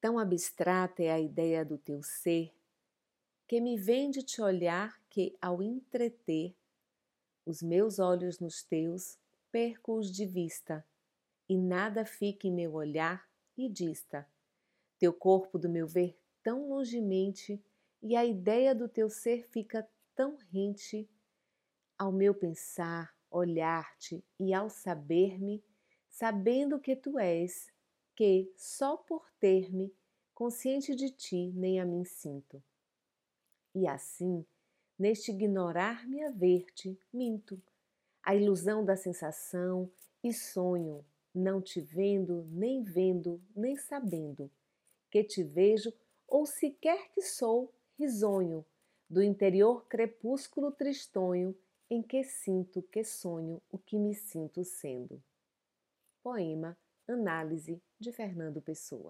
Tão 0.00 0.18
abstrata 0.18 1.02
é 1.02 1.10
a 1.10 1.18
ideia 1.18 1.64
do 1.64 1.76
teu 1.76 2.02
ser, 2.02 2.54
que 3.48 3.60
me 3.60 3.76
vem 3.76 4.10
de 4.10 4.22
te 4.22 4.40
olhar 4.40 5.00
que, 5.10 5.36
ao 5.40 5.62
entreter 5.62 6.54
os 7.44 7.62
meus 7.62 7.98
olhos 7.98 8.38
nos 8.38 8.62
teus, 8.62 9.18
perco-os 9.50 10.12
de 10.12 10.26
vista, 10.26 10.86
e 11.48 11.56
nada 11.56 12.04
fica 12.04 12.46
em 12.46 12.52
meu 12.52 12.74
olhar 12.74 13.28
e 13.56 13.68
dista. 13.68 14.28
Teu 14.98 15.12
corpo 15.12 15.58
do 15.58 15.68
meu 15.68 15.86
ver 15.86 16.16
tão 16.42 16.68
longemente, 16.68 17.60
e 18.00 18.14
a 18.14 18.24
ideia 18.24 18.74
do 18.74 18.88
teu 18.88 19.10
ser 19.10 19.48
fica 19.48 19.88
tão 20.14 20.36
rente 20.52 21.08
ao 21.98 22.12
meu 22.12 22.32
pensar, 22.32 23.12
olhar-te 23.30 24.24
e 24.38 24.54
ao 24.54 24.70
saber-me, 24.70 25.64
sabendo 26.08 26.78
que 26.78 26.94
tu 26.94 27.18
és, 27.18 27.72
que 28.18 28.52
só 28.56 28.96
por 28.96 29.30
ter-me 29.38 29.94
consciente 30.34 30.92
de 30.92 31.08
ti 31.08 31.52
nem 31.54 31.78
a 31.78 31.84
mim 31.84 32.04
sinto. 32.04 32.60
E 33.72 33.86
assim, 33.86 34.44
neste 34.98 35.30
ignorar-me 35.30 36.24
a 36.24 36.30
ver-te, 36.32 36.98
minto, 37.12 37.62
a 38.20 38.34
ilusão 38.34 38.84
da 38.84 38.96
sensação 38.96 39.88
e 40.20 40.32
sonho, 40.32 41.06
não 41.32 41.62
te 41.62 41.80
vendo, 41.80 42.44
nem 42.50 42.82
vendo, 42.82 43.40
nem 43.54 43.76
sabendo, 43.76 44.50
que 45.08 45.22
te 45.22 45.44
vejo 45.44 45.92
ou 46.26 46.44
sequer 46.44 47.12
que 47.12 47.22
sou 47.22 47.72
risonho, 47.96 48.66
do 49.08 49.22
interior 49.22 49.86
crepúsculo 49.86 50.72
tristonho, 50.72 51.56
em 51.88 52.02
que 52.02 52.24
sinto 52.24 52.82
que 52.82 53.04
sonho 53.04 53.62
o 53.70 53.78
que 53.78 53.96
me 53.96 54.12
sinto 54.12 54.64
sendo. 54.64 55.22
Poema 56.20 56.76
Análise 57.08 57.80
de 57.98 58.12
Fernando 58.12 58.60
Pessoa 58.60 59.06